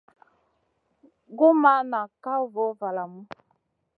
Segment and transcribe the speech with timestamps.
[1.37, 3.21] Gu ma ŋahn ka voh valamu.